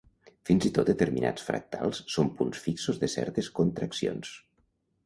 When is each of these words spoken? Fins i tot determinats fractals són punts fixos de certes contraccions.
Fins 0.49 0.63
i 0.69 0.69
tot 0.77 0.87
determinats 0.91 1.45
fractals 1.49 2.01
són 2.15 2.33
punts 2.41 2.65
fixos 2.65 3.05
de 3.05 3.13
certes 3.17 3.53
contraccions. 3.63 4.35